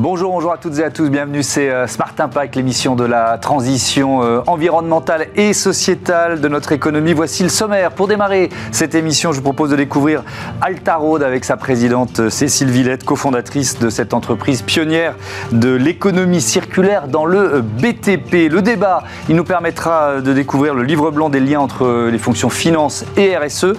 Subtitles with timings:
[0.00, 3.36] Bonjour, bonjour à toutes et à tous, bienvenue, c'est euh, Smart Impact, l'émission de la
[3.36, 7.14] transition euh, environnementale et sociétale de notre économie.
[7.14, 7.90] Voici le sommaire.
[7.90, 10.22] Pour démarrer cette émission, je vous propose de découvrir
[10.60, 15.16] Altarode avec sa présidente euh, Cécile Villette, cofondatrice de cette entreprise pionnière
[15.50, 18.48] de l'économie circulaire dans le BTP.
[18.52, 22.50] Le débat, il nous permettra de découvrir le livre blanc des liens entre les fonctions
[22.50, 23.72] finance et RSE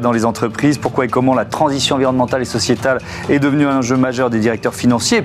[0.00, 2.98] dans les entreprises, pourquoi et comment la transition environnementale et sociétale
[3.28, 5.22] est devenue un jeu majeur des directeurs financiers.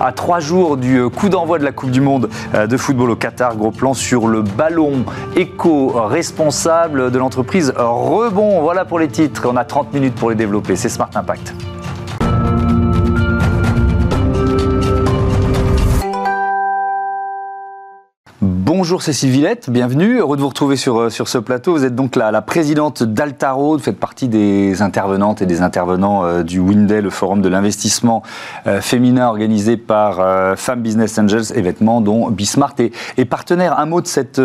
[0.00, 3.10] À, trois jours du euh, coup d'envoi de la Coupe du Monde euh, de football
[3.10, 3.56] au Qatar.
[3.56, 5.04] Gros plan sur le ballon
[5.36, 8.62] éco-responsable de l'entreprise Rebond.
[8.62, 9.48] Voilà pour les titres.
[9.50, 10.76] On a 30 minutes pour les développer.
[10.76, 11.54] C'est Smart Impact.
[18.84, 21.72] Bonjour Cécile Villette, bienvenue, heureux de vous retrouver sur, euh, sur ce plateau.
[21.72, 26.26] Vous êtes donc la, la présidente d'Altaro, vous faites partie des intervenantes et des intervenants
[26.26, 28.22] euh, du Winday, le forum de l'investissement
[28.66, 33.78] euh, féminin organisé par Femmes Business Angels, événement dont Bismart est, partenaire.
[33.78, 34.38] Un mot de cet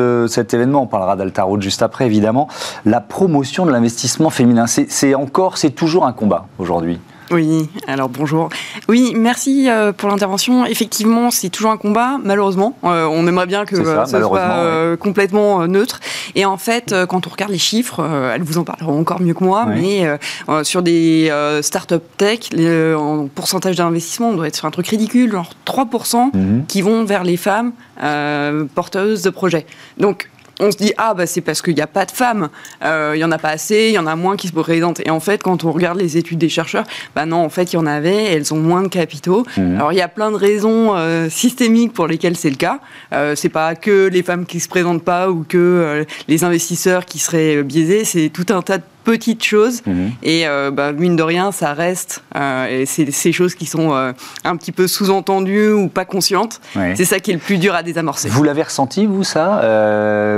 [0.54, 2.48] événement, on parlera d'Altaro juste après évidemment.
[2.86, 6.98] La promotion de l'investissement féminin, c'est encore, c'est toujours un combat aujourd'hui.
[7.32, 8.50] Oui, alors bonjour.
[8.88, 10.66] Oui, merci euh, pour l'intervention.
[10.66, 12.76] Effectivement, c'est toujours un combat, malheureusement.
[12.84, 16.00] Euh, on aimerait bien que ça, ce soit euh, complètement neutre.
[16.36, 19.44] Et en fait, quand on regarde les chiffres, elles vous en parleront encore mieux que
[19.44, 20.08] moi, mais
[20.64, 22.50] sur des start-up tech,
[22.98, 26.66] en pourcentage d'investissement, on doit être sur un truc ridicule, genre 3% mhm.
[26.68, 27.74] qui vont vers les femmes
[28.74, 29.66] porteuses de projets.
[29.98, 32.50] Donc, on se dit ah bah c'est parce qu'il n'y a pas de femmes,
[32.84, 35.02] euh, il y en a pas assez, il y en a moins qui se présentent.
[35.06, 36.86] Et en fait, quand on regarde les études des chercheurs,
[37.16, 39.46] bah non, en fait, il y en avait, elles ont moins de capitaux.
[39.58, 39.76] Mmh.
[39.76, 42.80] Alors il y a plein de raisons euh, systémiques pour lesquelles c'est le cas.
[43.14, 47.06] Euh, c'est pas que les femmes qui se présentent pas ou que euh, les investisseurs
[47.06, 49.82] qui seraient biaisés, c'est tout un tas de petites choses.
[49.86, 50.12] Mhm.
[50.24, 52.24] Et euh, bah, mine de rien, ça reste.
[52.36, 54.12] Euh, et c'est ces choses qui sont euh,
[54.44, 56.62] un petit peu sous-entendues ou pas conscientes.
[56.96, 58.30] C'est ça qui est le plus dur à désamorcer.
[58.30, 59.62] Vous l'avez ressenti, vous, ça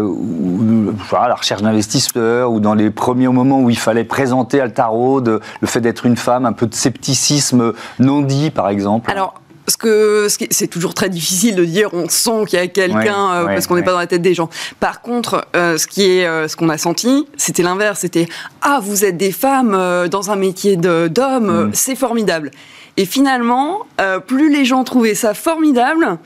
[0.01, 5.67] ou, La recherche d'investisseurs ou dans les premiers moments où il fallait présenter Altarod, le
[5.67, 9.09] fait d'être une femme, un peu de scepticisme non dit, par exemple?
[9.11, 13.31] Alors, parce que c'est toujours très difficile de dire on sent qu'il y a quelqu'un
[13.33, 14.49] euh, parce qu'on n'est pas dans la tête des gens.
[14.79, 17.99] Par contre, euh, ce qui est euh, ce qu'on a senti, c'était l'inverse.
[17.99, 18.27] C'était
[18.61, 19.71] ah vous êtes des femmes
[20.09, 21.71] dans un métier d'homme, mm.
[21.73, 22.51] c'est formidable.
[22.97, 26.17] Et finalement, euh, plus les gens trouvaient ça formidable,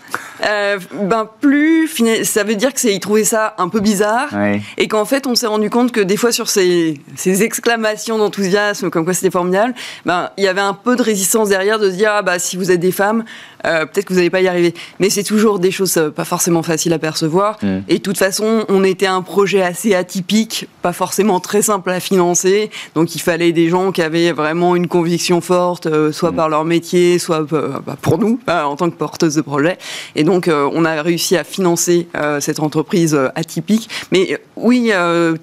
[0.45, 1.87] euh, ben plus
[2.23, 4.29] ça veut dire que c'est ils trouvaient ça un peu bizarre
[4.77, 8.89] et qu'en fait on s'est rendu compte que des fois sur ces, ces exclamations d'enthousiasme
[8.89, 9.75] comme quoi c'était formidable,
[10.05, 12.57] ben il y avait un peu de résistance derrière de se dire ah bah si
[12.57, 13.23] vous êtes des femmes,
[13.65, 14.73] euh, peut-être que vous n'allez pas y arriver.
[14.99, 17.57] Mais c'est toujours des choses pas forcément faciles à percevoir.
[17.61, 17.77] Mm.
[17.87, 21.99] Et de toute façon, on était un projet assez atypique, pas forcément très simple à
[21.99, 22.69] financer.
[22.95, 26.35] Donc il fallait des gens qui avaient vraiment une conviction forte, soit mm.
[26.35, 29.77] par leur métier, soit bah, pour nous, en tant que porteuse de projet.
[30.15, 32.07] Et donc on a réussi à financer
[32.39, 33.89] cette entreprise atypique.
[34.11, 34.91] Mais oui,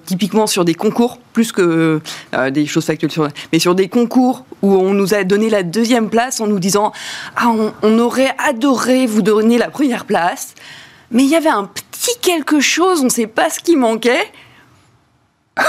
[0.05, 2.01] typiquement sur des concours, plus que
[2.51, 6.09] des choses factuelles sur mais sur des concours où on nous a donné la deuxième
[6.09, 6.91] place en nous disant
[7.35, 10.55] ah on, on aurait adoré vous donner la première place,
[11.11, 14.31] mais il y avait un petit quelque chose, on ne sait pas ce qui manquait.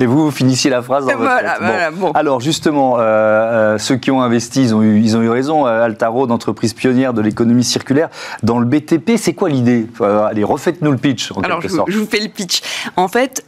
[0.00, 1.30] Et vous, vous finissiez la phrase dans votre
[1.60, 2.12] voilà, bon.
[2.12, 5.66] Alors justement, euh, euh, ceux qui ont investi, ils ont eu, ils ont eu raison.
[5.66, 8.08] Euh, Altaro, d'entreprise pionnière de l'économie circulaire,
[8.42, 9.86] dans le BTP, c'est quoi l'idée?
[10.00, 11.32] Allez, refaites-nous le pitch.
[11.32, 12.62] En Alors, je, je, vous fais le pitch.
[12.96, 13.44] En fait,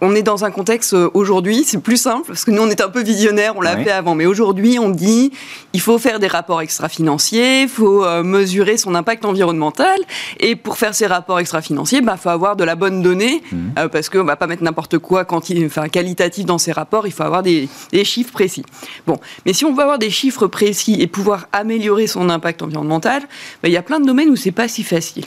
[0.00, 2.88] on est dans un contexte aujourd'hui, c'est plus simple, parce que nous, on est un
[2.88, 4.14] peu visionnaire, on l'a fait avant.
[4.14, 5.32] Mais aujourd'hui, on dit,
[5.72, 9.98] il faut faire des rapports extra-financiers, il faut mesurer son impact environnemental.
[10.40, 13.88] Et pour faire ces rapports extra-financiers, il bah, faut avoir de la bonne donnée, mmh.
[13.90, 17.06] parce qu'on ne va pas mettre n'importe quoi quand il, enfin, qualitatif dans ces rapports,
[17.06, 17.68] il faut avoir des,
[18.04, 18.64] chiffres précis.
[19.06, 23.22] Bon, mais si on veut avoir des chiffres précis et pouvoir améliorer son impact environnemental,
[23.62, 25.26] ben, il y a plein de domaines où c'est pas si facile.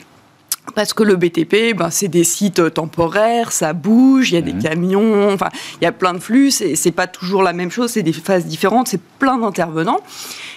[0.74, 4.52] Parce que le BTP, ben, c'est des sites temporaires, ça bouge, il y a des
[4.52, 4.62] mmh.
[4.62, 5.48] camions, enfin,
[5.80, 8.46] il y a plein de flux, c'est pas toujours la même chose, c'est des phases
[8.46, 10.00] différentes, c'est plein d'intervenants.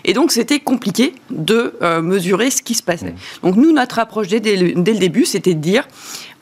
[0.06, 3.12] Et donc, c'était compliqué de euh, mesurer ce qui se passait.
[3.12, 3.48] Mmh.
[3.48, 5.88] Donc, nous, notre approche dès, dès le début, c'était de dire,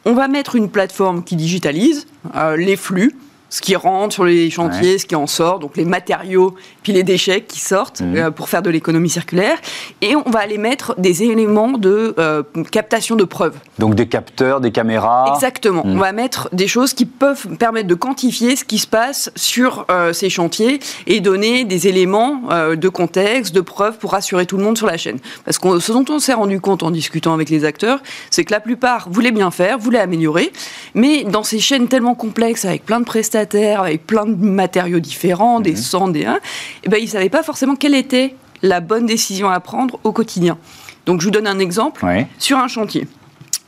[0.05, 3.13] on va mettre une plateforme qui digitalise euh, les flux,
[3.49, 7.03] ce qui rentre sur les chantiers, ce qui en sort, donc les matériaux, puis les
[7.03, 8.17] déchets qui sortent mhm.
[8.17, 9.57] euh, pour faire de l'économie circulaire.
[10.01, 13.55] Et on va aller mettre des éléments de euh, captation de preuves.
[13.79, 15.31] Donc des capteurs, des caméras.
[15.33, 15.85] Exactement.
[15.85, 15.95] Mhm.
[15.95, 19.85] On va mettre des choses qui peuvent permettre de quantifier ce qui se passe sur
[19.89, 22.41] euh, ces chantiers et donner des éléments
[22.75, 25.19] de contexte, de preuves pour rassurer tout le monde sur la chaîne.
[25.45, 28.51] Parce que ce dont on s'est rendu compte en discutant avec les acteurs, c'est que
[28.51, 30.51] la plupart voulaient bien faire, voulaient améliorer,
[30.93, 33.05] mais dans ces chaînes tellement complexes avec plein de
[33.45, 36.13] prestations avec plein de matériaux différents, des 100, mhm.
[36.13, 36.39] des 1,
[36.83, 40.11] et ben, ils ne savaient pas forcément quelle était la bonne décision à prendre au
[40.11, 40.57] quotidien.
[41.05, 42.05] Donc je vous donne un exemple.
[42.37, 43.07] Sur un chantier,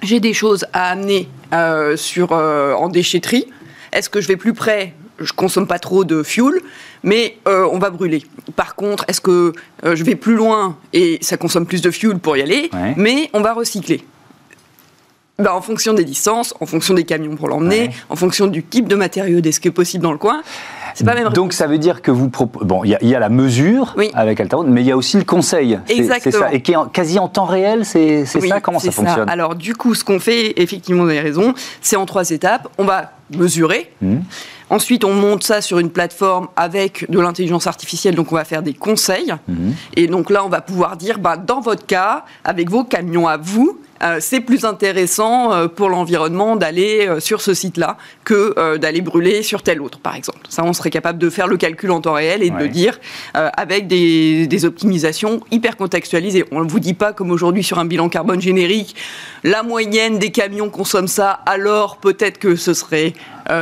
[0.01, 3.45] j'ai des choses à amener euh, sur, euh, en déchetterie.
[3.91, 4.93] Est-ce que je vais plus près?
[5.19, 6.61] Je consomme pas trop de fuel,
[7.03, 8.23] mais euh, on va brûler.
[8.55, 12.37] Par contre, est-ce que je vais plus loin et ça consomme plus de fuel pour
[12.37, 14.03] y aller, mais on va recycler
[15.39, 18.87] ben, en fonction des distances, en fonction des camions pour l'emmener, en fonction du type
[18.87, 20.41] de matériaux, de ce qui est possible dans le coin.
[21.33, 22.65] Donc ça veut dire que vous proposez.
[22.65, 25.79] Bon, il y, a la mesure avec Altaron, mais il y a aussi le conseil.
[25.87, 26.39] Exactement.
[26.39, 26.53] Ça.
[26.53, 29.29] Et qui est quasi en temps réel, c'est ça Comment ça fonctionne?
[29.29, 32.67] Alors du coup, ce qu'on fait, effectivement, vous avez raison, c'est en trois étapes.
[32.77, 33.91] On va mesurer.
[34.01, 34.17] Mmh.
[34.69, 38.61] Ensuite, on monte ça sur une plateforme avec de l'intelligence artificielle, donc on va faire
[38.61, 39.33] des conseils.
[39.47, 39.71] Mmh.
[39.95, 43.37] Et donc là, on va pouvoir dire, bah, dans votre cas, avec vos camions à
[43.37, 43.79] vous,
[44.19, 49.63] c'est plus intéressant euh, pour l'environnement d'aller euh, sur ce site-là que d'aller brûler sur
[49.63, 50.39] tel autre, par exemple.
[50.49, 52.99] Ça, on serait capable de faire le calcul en temps réel et de le dire
[53.33, 56.45] avec des, optimisations hyper contextualisées.
[56.51, 58.95] On ne vous dit pas, comme aujourd'hui sur un bilan carbone générique,
[59.43, 63.13] la moyenne des camions consomme ça, alors peut-être que ce serait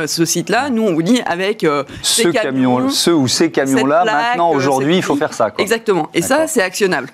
[0.06, 0.68] ce site-là.
[0.70, 1.66] Nous, on vous dit avec
[2.02, 5.50] ce camion, ceux ou ces camions-là, maintenant, aujourd'hui, il faut faire ça.
[5.58, 6.10] Exactement.
[6.12, 7.08] Et ça, c'est actionnable.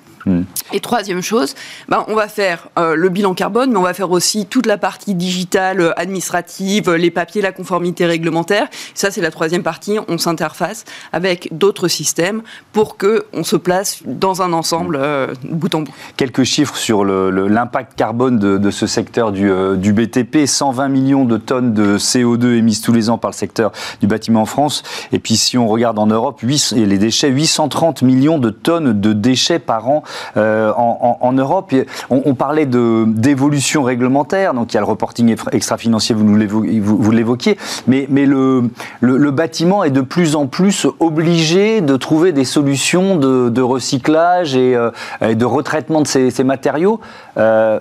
[0.73, 1.55] Et troisième chose,
[1.89, 4.79] ben, on va faire euh, le bilan carbone, mais on va faire aussi toute la
[4.79, 8.69] partie digitale, euh, administrative, les papiers, la conformité réglementaire.
[8.95, 9.99] Ça, c'est la troisième partie.
[10.09, 12.43] On s'interface avec d'autres systèmes
[12.73, 15.93] pour que on se place dans un ensemble euh, bout en bout.
[16.17, 21.75] Quelques chiffres sur l'impact carbone de, ce secteur du, du, BTP 120 millions de tonnes
[21.75, 24.83] de CO2 émises tous les ans par le secteur du bâtiment en France.
[25.13, 28.99] Et puis, si on regarde en Europe, 8, et les déchets, 830 millions de tonnes
[28.99, 30.03] de déchets par an
[30.37, 31.73] euh, en, Europe.
[32.11, 37.57] On, parlait d'évolution réglementaire, donc il y a le reporting extra-financier, vous, vous, l'évoquiez,
[37.87, 38.65] mais, mais le,
[39.01, 44.91] le, bâtiment est de plus en plus obligé de trouver des solutions de, recyclage euh,
[45.21, 47.01] et, de retraitement de ces, matériaux
[47.37, 47.79] euh,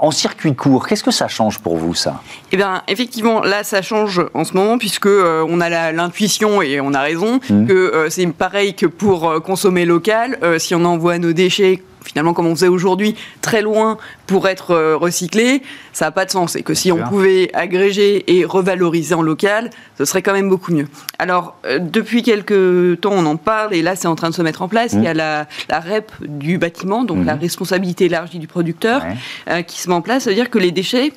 [0.00, 0.86] en circuit court.
[0.86, 2.20] Qu'est-ce que ça change pour vous, ça?
[2.52, 6.94] Eh bien, effectivement, là, ça change en ce moment, puisque on a l'intuition, et on
[6.94, 7.66] a raison, mmh.
[7.66, 10.38] que c'est pareil que pour consommer local.
[10.58, 11.73] si on envoie nos déchets
[12.04, 15.62] finalement comme on faisait aujourd'hui, très loin pour être euh, recyclé,
[15.92, 16.56] ça n'a pas de sens.
[16.56, 20.72] Et que si on pouvait agréger et revaloriser en local, ce serait quand même beaucoup
[20.72, 20.86] mieux.
[21.18, 24.42] Alors, euh, depuis quelques temps, on en parle, et là, c'est en train de se
[24.42, 24.92] mettre en place.
[24.92, 25.46] Il y a mmh.
[25.68, 27.40] la, REP du bâtiment, donc la mmh.
[27.40, 29.02] responsabilité élargie du producteur,
[29.48, 30.24] euh, qui se met en place.
[30.24, 31.12] C'est-à-dire que les déchets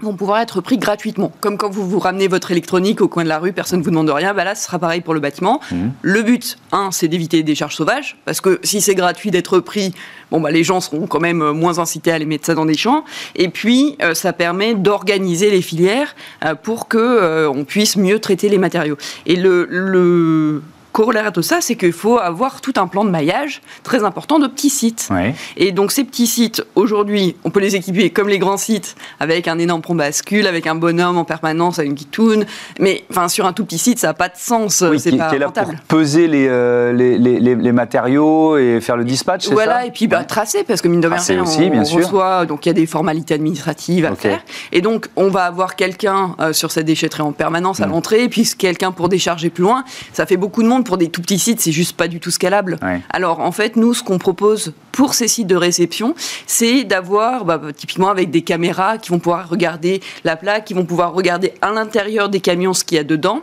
[0.00, 1.32] vont pouvoir être pris gratuitement.
[1.40, 3.90] Comme quand vous vous ramenez votre électronique au coin de la rue, personne ne vous
[3.90, 5.60] demande rien, bah là, ce sera pareil pour le bâtiment.
[5.72, 5.76] Mmh.
[6.02, 9.92] Le but, un, c'est d'éviter des charges sauvages, parce que si c'est gratuit d'être pris,
[10.30, 12.76] bon, bah, les gens seront quand même moins incités à aller mettre ça dans des
[12.76, 13.04] champs.
[13.34, 16.14] Et puis, euh, ça permet d'organiser les filières
[16.44, 18.98] euh, pour que euh, on puisse mieux traiter les matériaux.
[19.26, 20.62] Et le, le
[20.98, 24.40] corollaire à tout ça, c'est qu'il faut avoir tout un plan de maillage très important
[24.40, 25.08] de petits sites.
[25.56, 29.46] Et donc ces petits sites, aujourd'hui, on peut les équiper comme les grands sites, avec
[29.46, 32.46] un énorme pont bascule, avec un bonhomme en permanence, avec une guitoune.
[32.80, 34.82] Mais enfin, sur un tout petit site, ça n'a pas de sens.
[34.90, 38.96] Oui, c'est pas qui est là pour peser euh, les, les, les, matériaux et faire
[38.96, 41.84] le dispatch, c'est Voilà, et puis bah, tracer, parce que mine de rien, on, bien
[41.84, 44.40] reçoit, donc il y a des formalités administratives à faire.
[44.72, 47.90] Et donc, on va avoir quelqu'un euh, sur cette déchetterie en permanence à mm.
[47.90, 49.84] l'entrée, et puis quelqu'un pour décharger plus loin.
[50.12, 52.30] Ça fait beaucoup de monde pour des tout petits sites, c'est juste pas du tout
[52.30, 52.78] scalable.
[53.10, 56.14] Alors en fait, nous, ce qu'on propose pour ces sites de réception,
[56.46, 60.86] c'est d'avoir, bah, typiquement avec des caméras qui vont pouvoir regarder la plaque, qui vont
[60.86, 63.42] pouvoir regarder à l'intérieur des camions ce qu'il y a dedans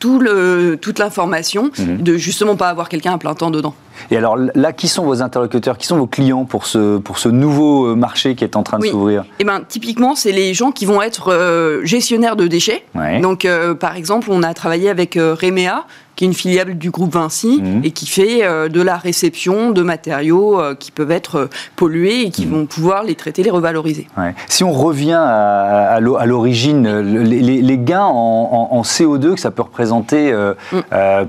[0.00, 2.02] tout le, toute l'information, mhm.
[2.02, 3.76] de justement pas avoir quelqu'un à plein temps dedans.
[4.10, 7.28] Et alors là, qui sont vos interlocuteurs, qui sont vos clients pour ce, pour ce
[7.28, 9.24] nouveau euh, marché qui est en train de s'ouvrir?
[9.38, 12.84] Eh ben, typiquement, c'est les gens qui vont être euh, gestionnaires de déchets.
[13.20, 17.12] Donc, euh, par exemple, on a travaillé avec Remea, qui est une filiale du groupe
[17.12, 17.80] Vinci mhm.
[17.84, 22.26] et qui fait euh, de la réception de matériaux euh, qui peuvent être euh, pollués
[22.26, 22.52] et qui mhm.
[22.52, 24.06] vont pouvoir les traiter, les revaloriser.
[24.48, 30.32] Si on revient à, l'origine, les, gains en, CO2 que ça peut représenter
[30.72, 30.78] mm.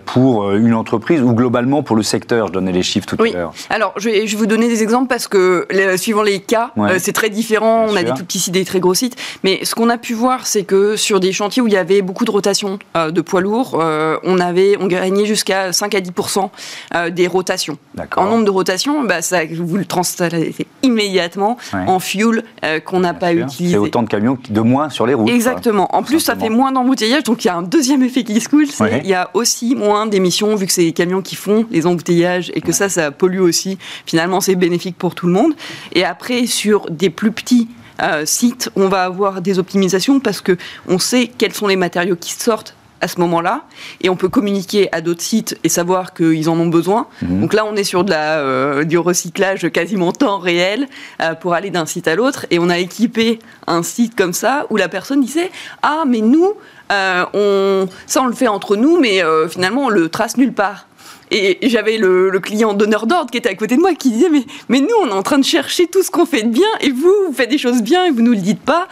[0.06, 3.54] pour une entreprise ou globalement pour le secteur, donnais les chiffres tout à l'heure.
[3.70, 5.68] Alors, je vais, vous donner des exemples parce que
[5.98, 7.86] suivant les cas, c'est très différent.
[7.90, 9.16] on a des tout petits sites, des très gros sites.
[9.44, 12.02] Mais ce qu'on a pu voir, c'est que sur des chantiers où il y avait
[12.02, 13.82] beaucoup de rotation de poids lourds,
[14.24, 16.50] on avait on gagnait jusqu'à 5 à 10%
[16.96, 17.78] euh, des rotations.
[18.16, 23.14] En nombre de rotations, bah, ça, vous le transférez immédiatement en fuel euh, qu'on n'a
[23.14, 23.74] pas utilisé.
[23.74, 25.30] C'est autant de camions de moins sur les routes.
[25.30, 25.94] Exactement.
[25.96, 28.50] en plus, ça fait moins d'embouteillages, donc il y a un deuxième effet qui se
[28.50, 31.66] coule, c'est il y a aussi moins d'émissions vu que c'est les camions qui font
[31.72, 33.78] les embouteillages et que ça, ça pollue aussi.
[34.06, 35.54] Finalement, c'est bénéfique pour tout le monde.
[35.94, 37.68] Et après, sur des plus petits
[38.02, 40.58] euh, sites, on va avoir des optimisations parce que
[40.88, 43.64] on sait quels sont les matériaux qui sortent à ce moment-là,
[44.00, 47.08] et on peut communiquer à d'autres sites et savoir qu'ils en ont besoin.
[47.22, 47.42] Mhm.
[47.42, 50.88] Donc là, on est sur de la, euh, du recyclage quasiment temps réel
[51.22, 54.66] euh, pour aller d'un site à l'autre, et on a équipé un site comme ça
[54.70, 56.54] où la personne disait ah mais nous
[56.94, 60.88] euh, on, ça on le fait entre nous, mais finalement on le trace nulle part.
[61.34, 64.44] Et j'avais le, client donneur d'ordre qui était à côté de moi qui disait mais,
[64.70, 66.92] mais nous, on est en train de chercher tout ce qu'on fait de bien et
[66.92, 68.88] vous, vous faites des choses bien et vous nous le dites pas.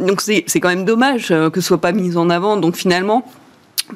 [0.00, 2.56] donc c'est quand même dommage que ce soit pas mis en avant.
[2.56, 3.24] Donc finalement,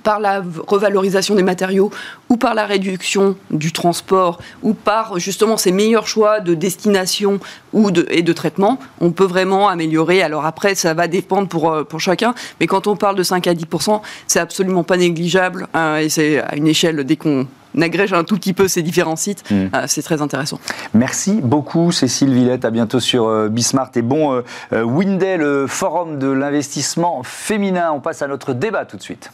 [0.03, 1.91] par la revalorisation des matériaux
[2.29, 7.41] ou par la réduction du transport ou par justement ces meilleurs choix de destination
[7.73, 10.23] ou de, et de traitement, on peut vraiment améliorer.
[10.23, 13.47] Alors après, ça va dépendre pour, euh, pour chacun, mais quand on parle de 5
[13.47, 17.47] à 10% c'est absolument pas négligeable hein, et c'est à une échelle dès qu'on
[17.83, 19.55] agrège un tout petit peu ces différents sites, mmh.
[19.75, 20.61] euh, c'est très intéressant.
[20.95, 24.43] Merci beaucoup Cécile Villette, à bientôt sur euh, Bismart et bon
[24.73, 27.91] Windel, le forum de l'investissement féminin.
[27.93, 29.31] On passe à notre débat tout de suite.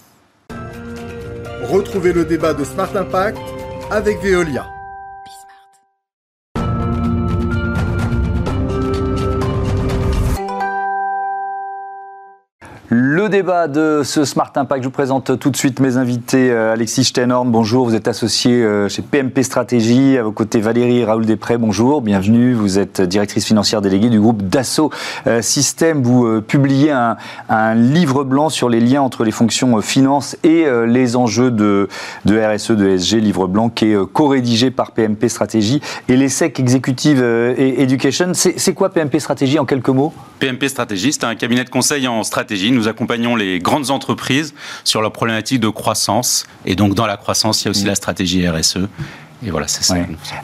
[1.63, 3.39] Retrouvez le débat de Smart Impact
[3.91, 4.67] avec Veolia.
[13.25, 16.51] Le débat de ce Smart Impact, je vous présente tout de suite mes invités.
[16.51, 20.19] Euh, Alexis Steinhorn, bonjour, vous êtes associé euh, chez PMP Stratégie.
[20.19, 22.53] À vos côtés, Valérie Raoul Després, bonjour, bienvenue.
[22.53, 24.91] Vous êtes directrice financière déléguée du groupe Dassault
[25.27, 26.03] euh, Systèmes.
[26.03, 27.17] Vous publiez un,
[27.75, 31.89] livre blanc sur les liens entre les fonctions finance et les enjeux de,
[32.27, 37.23] de RSE, de SG, livre blanc qui est co-rédigé par PMP Stratégie et l'ESSEC Executive
[37.23, 38.33] Education.
[38.35, 40.13] C'est quoi PMP Stratégie en quelques mots?
[40.41, 42.71] PMP Stratégie, c'est un cabinet de conseil en stratégie.
[42.71, 44.55] Nous accompagnons les grandes entreprises
[44.85, 46.47] sur leur problématique de croissance.
[46.67, 47.89] Et donc, dans la croissance, il y a aussi mm.
[47.89, 48.79] la stratégie RSE.
[49.47, 49.97] Et voilà, c'est ça.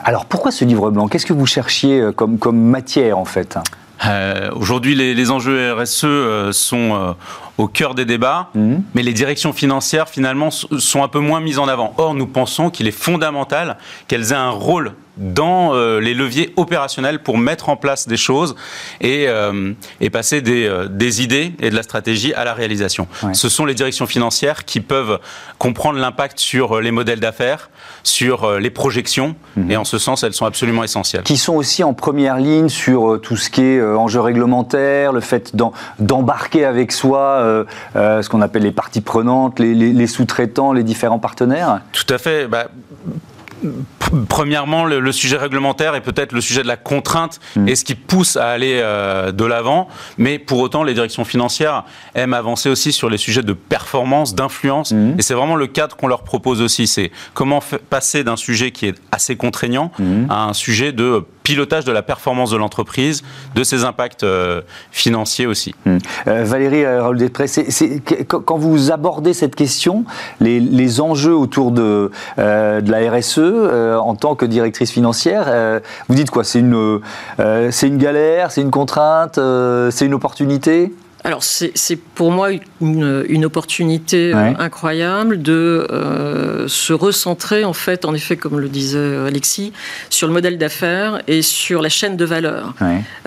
[0.03, 1.07] Alors, pourquoi ce livre blanc?
[1.07, 3.57] Qu'est-ce que vous cherchiez euh, comme, comme matière, en fait?
[4.05, 7.15] Euh, Aujourd'hui, les, enjeux RSE euh, sont
[7.57, 8.75] au cœur des débats, mm.
[8.93, 11.93] mais les directions financières, finalement, sont un peu moins mises en avant.
[11.97, 17.19] Or, nous pensons qu'il est fondamental qu'elles aient un rôle dans euh, les leviers opérationnels
[17.19, 18.55] pour mettre en place des choses
[18.99, 23.07] et, euh, et passer des, euh, des, idées et de la stratégie à la réalisation.
[23.33, 25.19] Ce sont les directions financières qui peuvent
[25.59, 27.69] comprendre l'impact sur les modèles d'affaires,
[28.03, 29.71] sur les projections, mhm.
[29.71, 31.23] et en ce sens, elles sont absolument essentielles.
[31.23, 35.55] Qui sont aussi en première ligne sur tout ce qui est enjeux réglementaires, le fait
[35.99, 41.81] d'embarquer avec soi ce qu'on appelle les parties prenantes, les, les, sous-traitants, les différents partenaires?
[41.91, 42.47] Tout à fait.
[42.47, 42.67] Bah,
[44.27, 47.67] Premièrement, le, sujet réglementaire et peut-être le sujet de la contrainte mm.
[47.67, 49.87] est ce qui pousse à aller euh, de l'avant.
[50.17, 51.83] Mais pour autant, les directions financières
[52.15, 54.91] aiment avancer aussi sur les sujets de performance, d'influence.
[54.91, 55.15] Mm.
[55.17, 56.87] Et c'est vraiment le cadre qu'on leur propose aussi.
[56.87, 60.25] C'est comment passer d'un sujet qui est assez contraignant mm.
[60.29, 63.23] à un sujet de pilotage de la performance de l'entreprise,
[63.55, 65.73] de ses impacts euh, financiers aussi.
[65.87, 67.47] Euh, Valérie Raoul Després,
[68.27, 70.05] quand vous abordez cette question,
[70.39, 73.39] les, enjeux autour de, de la RSE,
[73.71, 75.45] euh, en tant que directrice financière.
[75.47, 76.43] Euh, vous dites quoi?
[76.43, 76.99] C'est une,
[77.39, 79.39] euh, c'est une galère, c'est une contrainte,
[79.91, 80.93] c'est une opportunité?
[81.23, 82.49] Alors c'est pour moi
[82.81, 88.69] une, une opportunité euh, incroyable de euh, se recentrer en fait, en effet, comme le
[88.69, 89.71] disait Alexis,
[90.09, 92.73] sur le modèle d'affaires et sur la chaîne de valeur.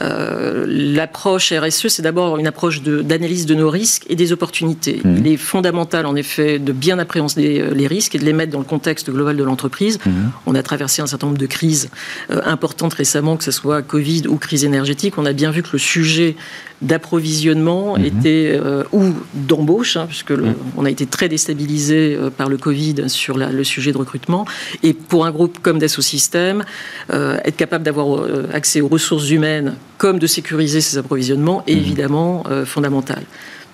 [0.03, 5.01] Euh, l'approche RSE, c'est d'abord une approche d'analyse de, nos risques et des opportunités.
[5.05, 5.17] Mmh.
[5.19, 8.59] Il est fondamental en effet de bien appréhender les risques et de les mettre dans
[8.59, 9.99] le contexte global de l'entreprise.
[10.05, 10.11] Mmh.
[10.47, 11.91] On a traversé un certain nombre de crises
[12.29, 15.15] importantes récemment, que ce soit Covid ou crise énergétique.
[15.17, 16.35] On a bien vu que le sujet
[16.83, 18.05] d'approvisionnement mhm.
[18.05, 20.55] était euh, ou d'embauche, hein, puisque mhm.
[20.77, 24.47] on a été très déstabilisé euh, par le Covid sur le sujet de recrutement.
[24.83, 26.65] Et pour un groupe comme Dassault Systèmes,
[27.13, 31.81] euh, être capable d'avoir accès aux ressources humaines comme de sécuriser ses approvisionnements est mhm.
[31.81, 33.23] évidemment fondamental.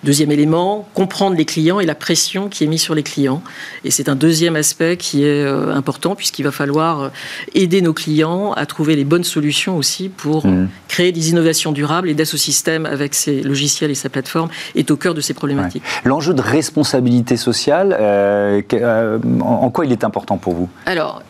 [0.03, 3.43] Deuxième élément, comprendre les clients et la pression qui est mise sur les clients.
[3.85, 7.09] Et c'est un deuxième aspect qui est euh, important puisqu'il va falloir euh,
[7.55, 10.69] aider nos clients à trouver les bonnes solutions aussi pour mmh.
[10.89, 12.09] créer des innovations durables.
[12.09, 15.83] Et Dassault Systèmes, avec ses logiciels et sa plateforme, est au cœur de ces problématiques.
[16.05, 20.71] L'enjeu de responsabilité sociale, euh, en quoi il est important pour vous?
[20.87, 21.23] Alors,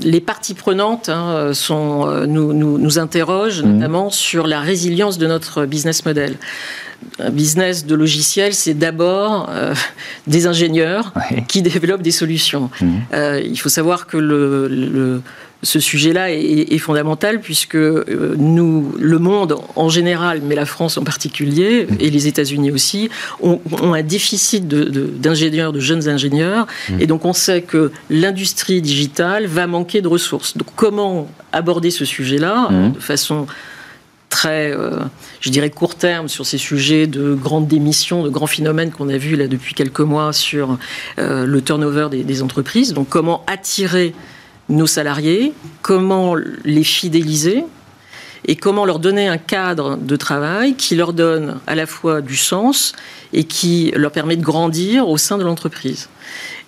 [0.00, 3.72] les parties prenantes hein, sont, nous, nous, nous interrogent mmh.
[3.72, 6.36] notamment sur la résilience de notre business model
[7.18, 9.74] un business de logiciel, c'est d'abord euh,
[10.26, 11.12] des ingénieurs
[11.48, 12.70] qui développent des solutions.
[12.80, 12.86] Mmh.
[13.14, 15.22] Euh, il faut savoir que le,
[15.62, 21.04] ce sujet-là est, fondamental puisque euh, nous, le monde en général, mais la France en
[21.04, 21.96] particulier, mmh.
[22.00, 26.66] et les États-Unis aussi, ont, un déficit d'ingénieurs, de, de, jeunes ingénieurs.
[26.88, 27.00] Mmh.
[27.00, 30.56] Et donc on sait que l'industrie digitale va manquer de ressources.
[30.56, 33.46] Donc comment aborder ce sujet-là de façon
[34.32, 34.74] très,
[35.40, 39.18] je dirais, court terme sur ces sujets de grandes démissions, de grands phénomènes qu'on a
[39.18, 40.78] vus là depuis quelques mois sur
[41.18, 42.94] le turnover des, des entreprises.
[42.94, 44.14] Donc comment attirer
[44.68, 46.34] nos salariés, comment
[46.64, 47.64] les fidéliser?
[48.46, 52.36] Et comment leur donner un cadre de travail qui leur donne à la fois du
[52.36, 52.92] sens
[53.32, 56.08] et qui leur permet de grandir au sein de l'entreprise.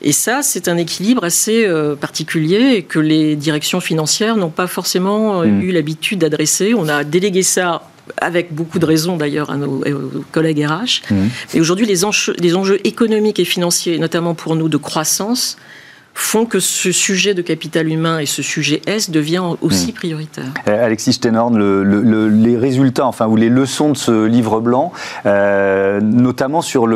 [0.03, 4.67] Et ça, c'est un équilibre assez euh, particulier et que les directions financières n'ont pas
[4.67, 5.63] forcément euh, hmm.
[5.63, 6.75] eu l'habitude d'adresser.
[6.75, 7.83] On a délégué ça
[8.19, 9.83] avec beaucoup de raisons d'ailleurs à nos,
[10.31, 11.11] collègues RH.
[11.11, 11.29] Hmm.
[11.55, 12.01] Mais aujourd'hui, les
[12.39, 15.57] les enjeux économiques et financiers, notamment pour nous de croissance,
[16.15, 19.95] font que ce sujet de capital humain et ce sujet S devient aussi hmm.
[19.95, 20.45] prioritaire.
[20.69, 21.59] Euh, Alexis Steinhorn,
[22.43, 24.93] les résultats, enfin, ou les leçons de ce livre blanc,
[25.27, 26.87] euh, notamment sur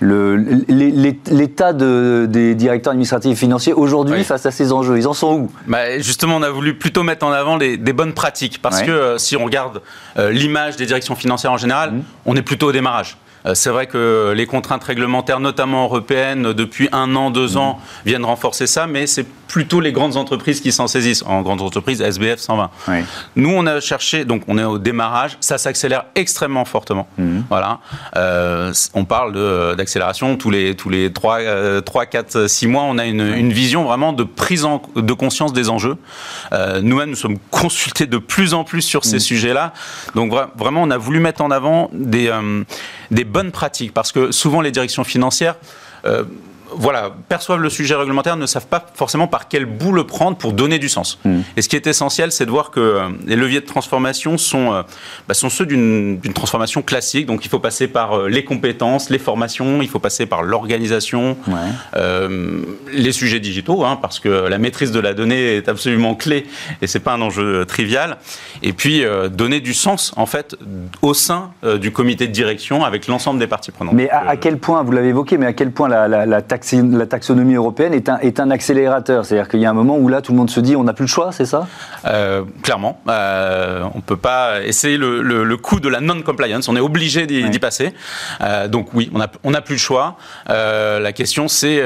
[0.00, 5.50] l'état des directeurs administratifs et financiers aujourd'hui face à ces enjeux, ils en sont où?
[5.66, 9.18] Bah, Justement, on a voulu plutôt mettre en avant des bonnes pratiques, parce que euh,
[9.18, 9.82] si on regarde
[10.16, 12.02] l'image des directions financières en général, hmm.
[12.26, 13.16] on est plutôt au démarrage.
[13.46, 18.24] Euh, c'est vrai que les contraintes réglementaires, notamment européennes, depuis un an, deux ans, viennent
[18.24, 21.22] renforcer ça, mais c'est plutôt les grandes entreprises qui s'en saisissent.
[21.26, 22.70] En grandes entreprises, SBF 120.
[23.36, 27.06] Nous, on a cherché, donc on est au démarrage, ça s'accélère extrêmement fortement.
[27.18, 27.44] Mhm.
[27.50, 27.80] Voilà.
[28.16, 32.84] Euh, on parle d'accélération tous les, tous les 3, 3, 4, 6 mois.
[32.84, 35.98] On a une, vision vraiment de prise en, de conscience des enjeux.
[36.54, 39.20] Euh, nous-mêmes, nous sommes consultés de plus en plus sur ces mhm.
[39.20, 39.74] sujets-là.
[40.14, 42.32] Donc vraiment, on a voulu mettre en avant des,
[43.10, 45.56] des bonnes pratiques, parce que souvent les directions financières
[46.04, 46.24] euh,
[46.76, 50.52] voilà, perçoivent le sujet réglementaire, ne savent pas forcément par quel bout le prendre pour
[50.52, 51.18] donner du sens.
[51.24, 51.40] Hmm.
[51.56, 54.72] Et ce qui est essentiel, c'est de voir que euh, les leviers de transformation sont,
[54.72, 54.82] euh,
[55.28, 57.26] bah, sont ceux d'une transformation classique.
[57.26, 61.36] Donc il faut passer par euh, les compétences, les formations, il faut passer par l'organisation,
[62.92, 66.46] les sujets digitaux, hein, parce que la maîtrise de la donnée est absolument clé
[66.80, 68.18] et c'est pas un enjeu trivial.
[68.62, 70.56] Et puis donner du sens en fait
[71.02, 71.50] au sein
[71.80, 73.94] du comité de direction avec l'ensemble des parties prenantes.
[73.94, 77.06] Mais à, quel point, vous l'avez évoqué, mais à quel point la, la, la la
[77.06, 79.24] taxonomie européenne est un, est un accélérateur.
[79.24, 80.92] C'est-à-dire qu'il y a un moment où là, tout le monde se dit on n'a
[80.92, 81.66] plus le choix, c'est ça?
[82.06, 83.00] Euh, Clairement.
[83.08, 86.68] Euh, on ne peut pas essayer le, le, coût de la non-compliance.
[86.68, 87.92] On est obligé d'y passer.
[88.40, 90.16] Euh, donc oui, on n'a on a plus le choix.
[90.48, 91.82] la question, c'est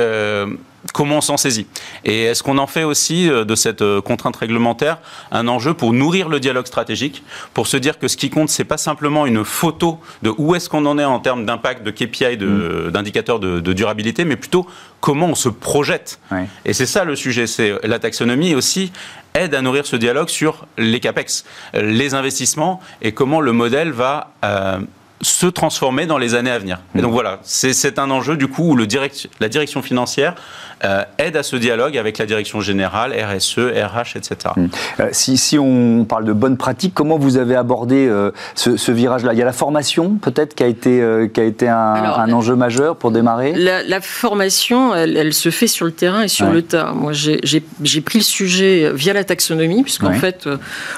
[0.93, 1.67] comment on s'en saisit
[2.05, 4.99] Et est-ce qu'on en fait aussi euh, de cette euh, contrainte réglementaire
[5.31, 7.23] un enjeu pour nourrir le dialogue stratégique,
[7.55, 10.69] pour se dire que ce qui compte, c'est pas simplement une photo de où est-ce
[10.69, 12.91] qu'on en est en termes d'impact, de KPI, mm.
[12.91, 14.67] d'indicateurs de, durabilité, mais plutôt
[15.01, 16.19] comment on se projette.
[16.65, 18.91] Et c'est ça le sujet, c'est la taxonomie aussi
[19.37, 21.45] aide à nourrir ce dialogue sur les capex,
[21.75, 24.79] les investissements et comment le modèle va euh,
[25.21, 26.81] se transformer dans les années à venir.
[26.95, 30.35] Et donc voilà, c'est un enjeu du coup où le direct, la direction financière
[30.85, 34.37] euh, aide à ce dialogue avec la direction générale, RSE, RH, etc.
[35.01, 39.33] Euh, si, si, on parle de bonnes pratiques, comment vous avez abordé euh, ce, virage-là?
[39.33, 42.97] Il y a la formation peut-être qui a été, qui a été un, enjeu majeur
[42.97, 43.55] pour démarrer?
[43.55, 46.93] La, formation, elle, se fait sur le terrain et sur le tas.
[46.93, 50.47] Moi, j'ai pris le sujet via la taxonomie, puisqu'en fait,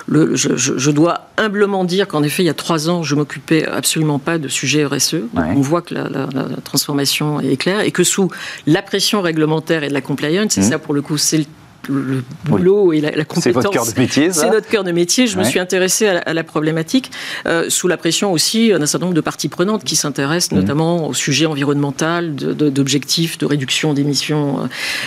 [0.09, 3.65] le, je, je, dois humblement dire qu'en effet, il y a trois ans, je m'occupais
[3.65, 5.17] absolument pas de sujet RSE.
[5.37, 8.29] on voit que la, la transformation est claire et que sous
[8.67, 10.57] la pression réglementaire, et de la compliance.
[10.59, 10.65] Et mmh.
[10.65, 11.45] ça, pour le coup, c'est le
[11.89, 13.43] le boulot et la, compétence.
[13.43, 15.27] C'est votre cœur de métier, C'est notre cœur de métier.
[15.27, 17.11] Je me suis intéressée à, la problématique
[17.47, 20.61] euh, sous la pression aussi d'un certain nombre de parties prenantes qui s'intéressent mmh.
[20.61, 24.67] notamment au sujet environnemental, d'objectifs de, réduction d'émissions euh,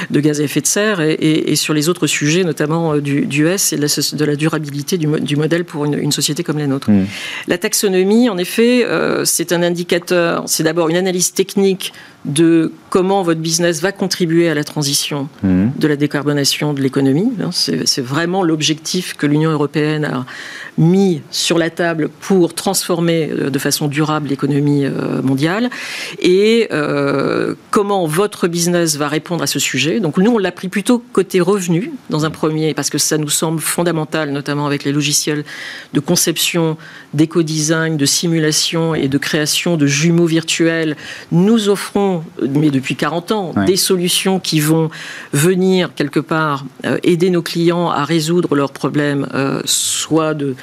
[0.10, 3.74] de gaz à effet de serre et, sur les autres sujets, notamment euh, du, S
[3.74, 6.89] et de la, durabilité du, modèle pour une, société comme la nôtre.
[6.89, 7.06] Mmh.
[7.47, 8.86] La taxonomie, en effet,
[9.24, 11.93] c'est un indicateur, c'est d'abord une analyse technique
[12.25, 15.67] de comment votre business va contribuer à la transition mmh.
[15.77, 17.31] de la décarbonation de l'économie.
[17.41, 20.25] Hein, c'est vraiment l'objectif que l'Union européenne a
[20.77, 25.69] mis sur la table pour transformer euh, de façon durable l'économie euh, mondiale
[26.19, 29.99] et euh, comment votre business va répondre à ce sujet.
[29.99, 33.29] Donc nous, on l'a pris plutôt côté revenu dans un premier parce que ça nous
[33.29, 35.43] semble fondamental, notamment avec les logiciels
[35.93, 36.77] de conception,
[37.13, 40.97] d'éco-design, de simulation et de création de jumeaux virtuels.
[41.31, 42.11] Nous offrons,
[42.41, 44.89] mais depuis 40 ans, des solutions qui vont
[45.34, 46.65] venir quelque part
[47.04, 49.28] aider nos clients à résoudre leurs problèmes,
[49.65, 50.56] soit de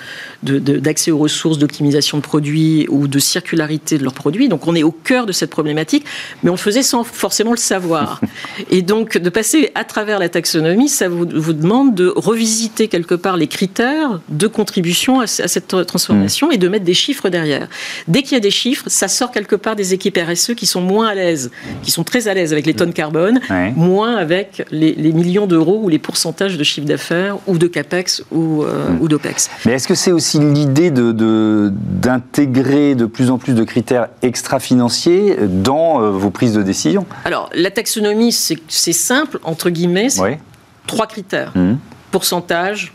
[0.43, 4.49] d'accès aux ressources, d'optimisation de produits ou de circularité de leurs produits.
[4.49, 6.05] Donc on est au cœur de cette problématique,
[6.43, 8.21] mais on le faisait sans forcément le savoir.
[8.71, 13.15] Et donc de passer à travers la taxonomie, ça vous, vous demande de revisiter quelque
[13.15, 17.69] part les critères de contribution à, cette transformation et de mettre des chiffres derrière.
[18.07, 20.81] Dès qu'il y a des chiffres, ça sort quelque part des équipes RSE qui sont
[20.81, 21.51] moins à l'aise l'aise,
[21.83, 23.41] qui sont très à l'aise avec les tonnes carbone,
[23.77, 28.63] moins avec les, millions d'euros ou les pourcentages de chiffre d'affaires ou de capex ou,
[28.63, 29.51] euh, ou d'opex.
[29.65, 35.37] Mais est-ce que c'est aussi l'idée d'intégrer de, de, plus en plus de critères extra-financiers
[35.41, 37.07] dans euh, vos prises de décision?
[37.25, 40.39] Alors, la taxonomie, c'est simple, entre guillemets, c'est
[40.87, 41.53] trois critères.
[41.55, 41.77] Hmm.
[42.11, 42.93] Pourcentage,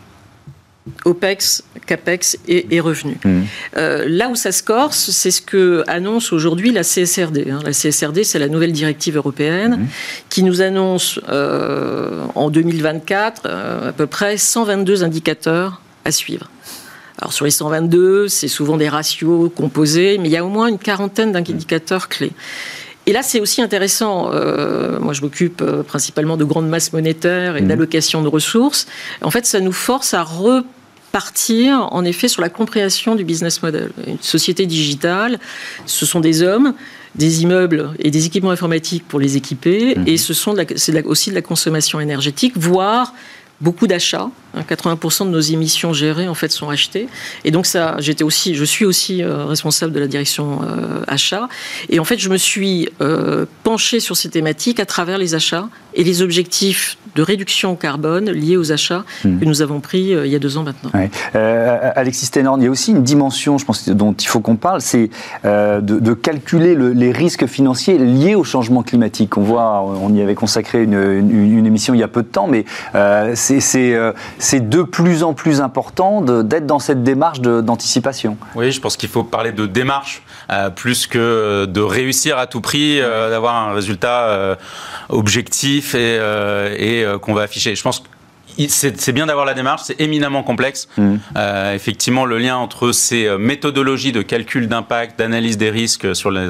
[1.05, 3.17] OPEX, CAPEX et, revenus.
[3.23, 3.41] Mmh.
[3.77, 7.49] Euh, là où ça se corse, c'est ce que annonce aujourd'hui la CSRD.
[7.49, 7.59] Hein.
[7.63, 9.87] La CSRD, c'est la nouvelle directive européenne mmh.
[10.29, 16.49] qui nous annonce euh, en 2024 euh, à peu près 122 indicateurs à suivre.
[17.19, 20.67] Alors sur les 122, c'est souvent des ratios composés, mais il y a au moins
[20.67, 22.33] une quarantaine d'indicateurs clés.
[23.05, 24.31] Et là, c'est aussi intéressant.
[25.01, 27.67] moi, je m'occupe principalement de grandes masses monétaires et mmh.
[27.67, 28.87] d'allocation de ressources.
[29.21, 30.67] En fait, ça nous force à repenser
[31.13, 33.91] partir en effet sur la compréhension du business model.
[34.07, 35.39] Une société digitale,
[35.85, 36.73] ce sont des hommes,
[37.13, 40.07] des immeubles et des équipements informatiques pour les équiper, mhm.
[40.07, 43.13] et ce sont c'est aussi de la consommation énergétique, voire
[43.61, 44.31] beaucoup d'achats.
[44.61, 47.07] 80% hein, de nos émissions gérées en fait sont achetées.
[47.43, 51.47] Et donc ça, j'étais aussi, je suis aussi euh, responsable de la direction euh, achat.
[51.89, 55.69] Et en fait, je me suis euh, penché sur ces thématiques à travers les achats
[55.95, 59.39] et les objectifs de réduction carbone liés aux achats hmm.
[59.39, 60.89] que nous avons pris il y a deux ans maintenant.
[61.35, 64.81] Alexis Stenorn, il y a aussi une dimension, je pense, dont il faut qu'on parle,
[64.81, 65.11] c'est
[65.43, 69.37] de, calculer les risques financiers liés au changement climatique.
[69.37, 72.47] On voit, on y avait consacré une, une émission il y a peu de temps,
[72.47, 72.65] mais
[73.35, 73.59] c'est
[74.43, 78.37] c'est de plus en plus important d'être dans cette démarche d'anticipation.
[78.55, 82.59] Oui, je pense qu'il faut parler de démarche euh, plus que de réussir à tout
[82.59, 84.55] prix, euh, d'avoir un résultat euh,
[85.07, 87.73] objectif et, qu'on va afficher.
[87.75, 88.03] Je pense
[88.69, 90.87] c'est bien d'avoir la démarche, c'est éminemment complexe.
[90.97, 91.15] Mmh.
[91.37, 96.31] Euh, effectivement, le lien entre ces euh, méthodologies de calcul d'impact, d'analyse des risques sur
[96.31, 96.49] les,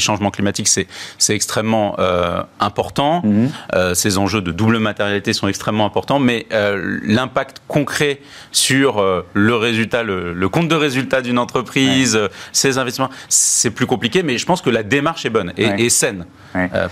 [0.00, 3.22] changements climatiques, c'est extrêmement euh, important.
[3.24, 3.94] Mmh.
[3.94, 8.20] ces enjeux de double matérialité sont extrêmement importants, mais l'impact concret
[8.52, 12.18] sur le résultat, le, compte de résultat d'une entreprise,
[12.52, 16.26] ses investissements, c'est plus compliqué, mais je pense que la démarche est bonne et, saine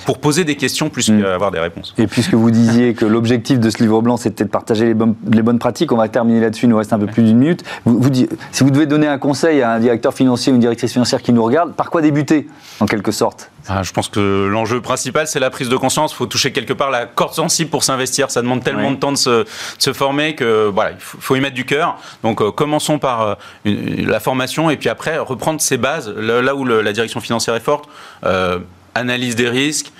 [0.06, 1.22] pour poser des questions plus mmh.
[1.22, 1.94] qu'avoir des réponses.
[1.98, 5.42] Et puisque vous disiez que l'objectif de ce livre blanc, c'était partager les bonnes, les
[5.42, 5.90] bonnes pratiques.
[5.90, 7.64] On va terminer là-dessus, il nous reste un peu plus d'une minute.
[7.84, 10.92] Vous, vous, si vous devez donner un conseil à un directeur financier ou une directrice
[10.92, 13.50] financière qui nous regarde, par quoi débuter, en quelque sorte?
[13.68, 16.12] Ah, Je pense que l'enjeu principal, c'est la prise de conscience.
[16.12, 18.30] Il faut toucher quelque part la corde sensible pour s'investir.
[18.30, 19.44] Ça demande tellement de temps de se,
[19.78, 21.98] se, former que voilà, il faut, y mettre du cœur.
[22.22, 23.34] Donc euh, commençons par euh,
[23.64, 27.88] la formation et puis après reprendre ses bases, là, où la direction financière est forte.
[28.24, 28.58] Euh,
[28.94, 29.90] analyse des risques,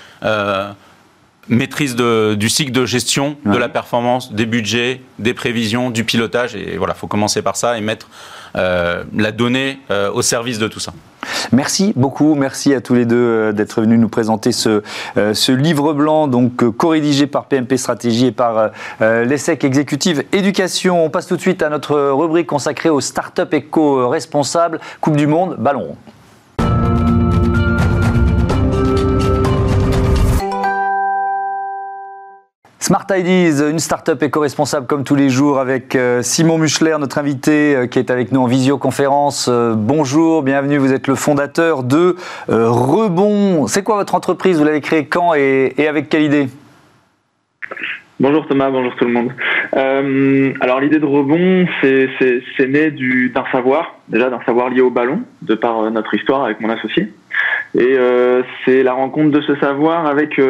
[1.48, 6.54] maîtrise du cycle de gestion, de la performance, des budgets, des prévisions, du pilotage.
[6.54, 8.08] Et voilà, il faut commencer par ça et mettre
[8.56, 10.92] euh, la donnée euh, au service de tout ça.
[11.52, 14.82] Merci beaucoup, merci à tous les deux euh, d'être venus nous présenter ce,
[15.16, 21.04] ce livre blanc, donc co-rédigé par PMP Stratégie et par l'ESSEC Exécutive Éducation.
[21.04, 25.56] On passe tout de suite à notre rubrique consacrée aux startups éco-responsables, Coupe du Monde,
[25.58, 25.96] Ballon
[32.82, 37.76] Smart Ideas, une start-up éco-responsable comme tous les jours avec euh, Simon Muchler, notre invité
[37.76, 39.48] euh, qui est avec nous en visioconférence.
[39.48, 42.16] Euh, bonjour, bienvenue, vous êtes le fondateur de
[42.48, 43.68] Rebond.
[43.68, 44.58] C'est quoi votre entreprise?
[44.58, 46.48] Vous l'avez créée quand et, avec quelle idée?
[48.18, 49.30] Bonjour Thomas, bonjour tout le monde.
[50.60, 55.54] alors l'idée de Rebond, c'est né d'un savoir, déjà d'un savoir lié au ballon, de
[55.54, 57.12] par notre histoire avec mon associé.
[57.78, 57.96] Et
[58.64, 60.40] c'est la rencontre de ce savoir avec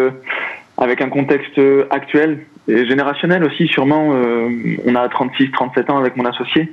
[0.83, 4.15] avec un contexte actuel et générationnel aussi, sûrement.
[4.15, 4.49] Euh,
[4.85, 6.73] on a 36, 37 ans avec mon associé.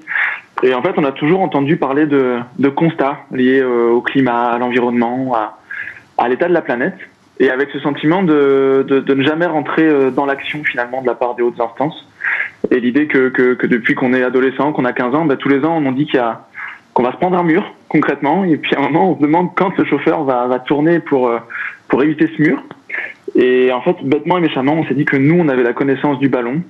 [0.64, 2.42] Et en fait, on a toujours entendu parler de,
[2.76, 5.36] constats liés euh, au climat, à l'environnement,
[6.18, 6.98] à, l'état de la planète.
[7.40, 11.36] Et avec ce sentiment de, ne jamais rentrer euh, dans l'action finalement de la part
[11.36, 12.08] des hautes instances.
[12.72, 13.32] Et l'idée que,
[13.68, 16.08] depuis qu'on est adolescent, qu'on a 15 ans, bah, tous les ans, on nous dit
[16.08, 18.44] qu'on va se prendre un mur concrètement.
[18.44, 21.32] Et puis à un moment, on se demande quand le chauffeur va, tourner pour
[22.02, 22.64] éviter ce mur.
[23.42, 26.20] Et en fait, bêtement et méchamment, on s'est dit que nous, on avait la connaissance
[26.20, 26.62] du ballon.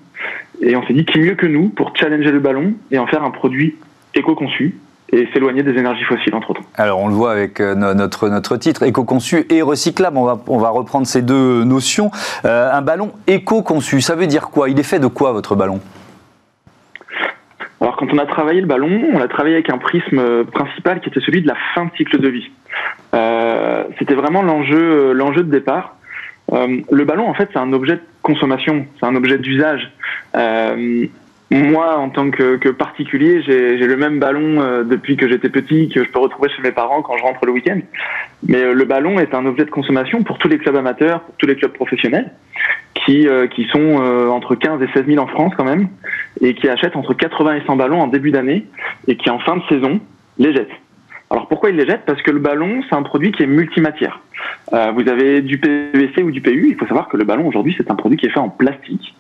[0.62, 3.24] Et on s'est dit qui mieux que nous pour challenger le ballon et en faire
[3.24, 3.76] un produit
[4.14, 4.76] éco-conçu
[5.12, 6.62] et s'éloigner des énergies fossiles, entre autres.
[6.76, 10.18] Alors, on le voit avec euh, notre, notre titre, éco-conçu et recyclable.
[10.18, 12.12] On va, on va reprendre ces deux notions.
[12.46, 14.70] Euh, un ballon éco-conçu, ça veut dire quoi?
[14.70, 15.80] Il est fait de quoi, votre ballon?
[17.82, 21.10] Alors quand on a travaillé le ballon, on a travaillé avec un prisme principal qui
[21.10, 22.52] était celui de la fin de cycle de vie.
[23.16, 25.96] Euh, C'était vraiment l'enjeu l'enjeu de départ.
[26.54, 29.92] Euh, le ballon, en fait, c'est un objet de consommation, c'est un objet d'usage.
[30.36, 31.06] Euh,
[31.52, 36.04] moi, en tant que, particulier, j'ai le même ballon euh, depuis que j'étais petit, que
[36.04, 37.80] je peux retrouver chez mes parents quand je rentre le week-end.
[38.48, 41.48] Mais le ballon est un objet de consommation pour tous les clubs amateurs, pour tous
[41.48, 42.32] les clubs professionnels,
[42.94, 43.96] qui, qui sont
[44.30, 45.88] entre 15 et 16 000 en France quand même,
[46.40, 48.68] et qui achètent entre 80 et 100 ballons en début d'année,
[49.08, 50.00] et qui en fin de saison
[50.38, 50.70] les jettent.
[51.32, 54.20] Alors pourquoi ils les jettent Parce que le ballon, c'est un produit qui est multimatière.
[54.74, 56.70] Euh, vous avez du PVC ou du PU.
[56.70, 59.14] Il faut savoir que le ballon aujourd'hui, c'est un produit qui est fait en plastique.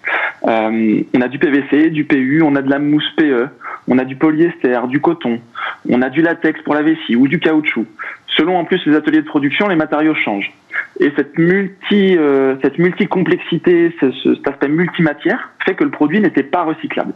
[0.47, 3.47] Euh, on a du PVC, du PU, on a de la mousse PE,
[3.87, 5.39] on a du polyester, du coton,
[5.87, 7.85] on a du latex pour la vessie ou du caoutchouc.
[8.27, 10.51] Selon en plus les ateliers de production, les matériaux changent.
[10.99, 16.43] Et cette multi, euh, cette multicomplexité, ce, cet aspect multimatière, fait que le produit n'était
[16.43, 17.13] pas recyclable.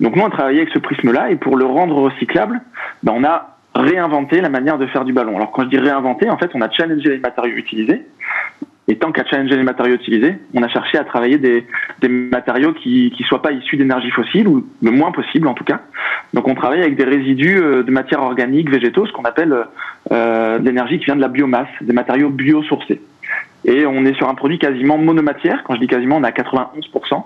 [0.00, 2.60] Donc nous, on a travaillé avec ce prisme-là, et pour le rendre recyclable,
[3.02, 5.36] ben, on a réinventer la manière de faire du ballon.
[5.36, 8.02] Alors quand je dis réinventer, en fait, on a challengé les matériaux utilisés.
[8.88, 11.66] Et tant qu'à challenger les matériaux utilisés, on a cherché à travailler des,
[12.08, 15.80] matériaux qui ne soient pas issus d'énergie fossile, ou le moins possible en tout cas.
[16.34, 19.54] Donc on travaille avec des résidus euh, de matières organiques, végétaux, ce qu'on appelle
[20.12, 23.00] euh, d'énergie qui vient de la biomasse, des matériaux biosourcés.
[23.64, 25.64] Et on est sur un produit quasiment monomatière.
[25.64, 27.24] Quand je dis quasiment, on est à 91%,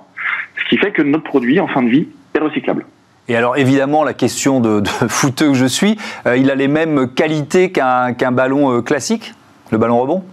[0.56, 2.86] ce qui fait que notre produit, en fin de vie, est recyclable.
[3.30, 7.06] Et alors évidemment, la question de, de que je suis, euh, il a les mêmes
[7.14, 9.34] qualités qu'un ballon euh, classique,
[9.70, 10.24] le ballon rebond?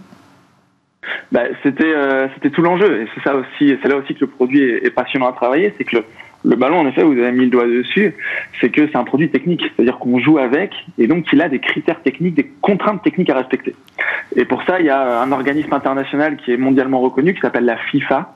[1.30, 3.02] Bah, C'était euh, c'était tout l'enjeu.
[3.02, 5.84] Et c'est ça aussi, c'est là aussi que le produit est, passionnant à travailler, c'est
[5.84, 6.02] que
[6.42, 8.16] le, ballon, en effet, vous avez mis le doigt dessus,
[8.60, 11.60] c'est que c'est un produit technique, c'est-à-dire qu'on joue avec, et donc il a des
[11.60, 13.76] critères techniques, des contraintes techniques à respecter.
[14.34, 17.64] Et pour ça, il y a un organisme international qui est mondialement reconnu, qui s'appelle
[17.64, 18.34] la FIFA,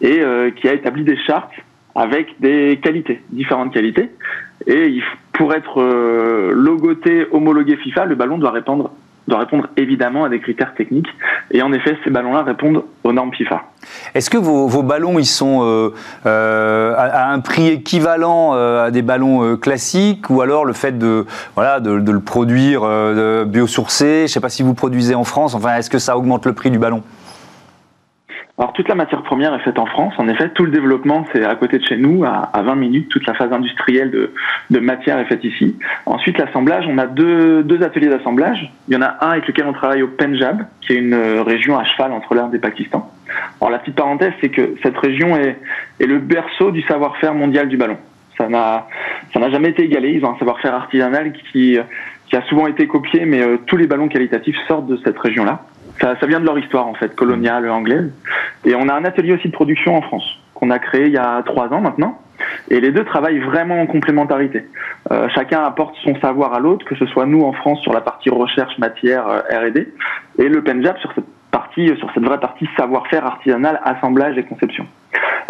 [0.00, 0.20] et
[0.56, 1.52] qui a établi des chartes
[1.94, 4.10] avec des qualités, différentes qualités.
[4.66, 5.00] Et
[5.32, 8.90] pour être euh, logoté, homologué FIFA, le ballon doit répondre,
[9.26, 11.08] doit répondre évidemment à des critères techniques.
[11.50, 13.62] Et en effet, ces ballons-là répondent aux normes FIFA.
[14.14, 15.90] Est-ce que vos, ballons, ils sont euh,
[16.26, 20.28] euh, à, un prix équivalent à des ballons classiques?
[20.28, 21.24] Ou alors le fait de,
[21.54, 22.82] voilà, de, de le produire
[23.46, 25.54] biosourcé Je ne sais pas si vous produisez en France.
[25.54, 27.02] Enfin, est-ce que ça augmente le prix du ballon?
[28.58, 30.12] Alors toute la matière première est faite en France.
[30.18, 33.08] En effet, tout le développement c'est à côté de chez nous, à, 20 minutes.
[33.08, 34.34] Toute la phase industrielle de,
[34.68, 35.76] de matière est faite ici.
[36.04, 38.70] Ensuite, l'assemblage, on a deux, deux ateliers d'assemblage.
[38.88, 41.42] Il y en a un avec lequel on travaille au Punjab, qui est une euh,
[41.42, 43.10] région à cheval entre l'Inde et le Pakistan.
[43.60, 45.56] Alors la petite parenthèse, c'est que cette région est,
[45.98, 47.96] est le berceau du savoir-faire mondial du ballon.
[48.36, 48.88] Ça n'a
[49.32, 50.12] ça n'a jamais été égalé.
[50.12, 51.78] Ils ont un savoir-faire artisanal qui
[52.30, 55.64] qui a souvent été copié, mais euh, tous les ballons qualitatifs sortent de cette région-là.
[56.00, 58.10] Ça, ça, vient de leur histoire en fait, coloniale, anglaise.
[58.64, 61.18] Et on a un atelier aussi de production en France qu'on a créé il y
[61.18, 62.20] a trois ans maintenant.
[62.70, 64.66] Et les deux travaillent vraiment en complémentarité.
[65.10, 68.00] Euh, chacun apporte son savoir à l'autre, que ce soit nous en France sur la
[68.00, 69.92] partie recherche, matière, euh, R&D,
[70.38, 74.86] et le Penjab sur cette partie, sur cette vraie partie savoir-faire artisanal, assemblage et conception.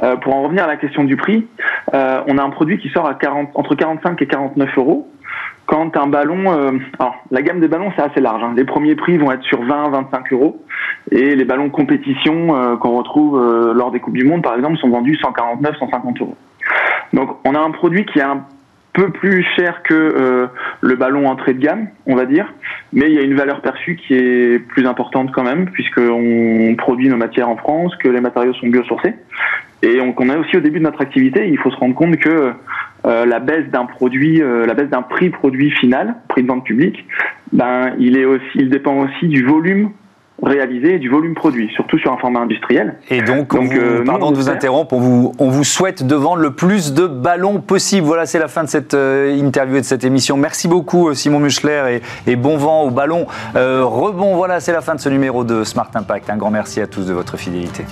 [0.02, 1.46] Euh, pour en revenir à la question du prix,
[1.94, 5.10] euh, on a un produit qui sort à 40, entre 45 et 49 euros
[5.70, 8.42] quand un ballon, euh, alors la gamme des ballons c'est assez large.
[8.42, 8.54] Hein.
[8.56, 10.60] Les premiers prix vont être sur 20-25 euros
[11.12, 14.78] et les ballons compétition euh, qu'on retrouve euh, lors des coupes du monde par exemple
[14.78, 16.36] sont vendus 149-150 euros.
[17.12, 18.44] Donc on a un produit qui est un
[18.92, 20.48] peu plus cher que
[20.80, 22.52] le ballon entrée de gamme, on va dire,
[22.92, 27.08] mais il y a une valeur perçue qui est plus importante quand même puisqu'on produit
[27.08, 29.14] nos matières en France, que les matériaux sont biosourcés
[29.82, 31.48] et on, on est aussi au début de notre activité.
[31.48, 32.52] Il faut se rendre compte que
[33.06, 36.64] euh, la baisse d'un produit, euh, la baisse d'un prix produit final, prix de vente
[36.64, 37.06] public,
[37.52, 39.90] ben il est aussi, il dépend aussi du volume
[40.42, 42.96] réalisé et du volume produit, surtout sur un format industriel.
[43.10, 46.52] Et donc, euh, pardon de vous interrompre, on vous, on vous souhaite de vendre le
[46.52, 48.06] plus de ballons possible.
[48.06, 50.38] Voilà, c'est la fin de cette interview et de cette émission.
[50.38, 53.26] Merci beaucoup Simon Muchler et, et bon vent au ballon.
[53.54, 56.30] rebond, voilà, c'est la fin de ce numéro de Smart Impact.
[56.30, 57.84] Un grand merci à tous de votre fidélité.